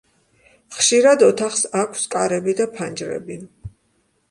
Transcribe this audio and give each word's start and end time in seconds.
ხშირად 0.77 1.25
ოთახს 1.27 1.61
აქვს 1.83 2.09
კარები 2.15 2.57
და 2.63 2.69
ფანჯრები. 2.81 3.41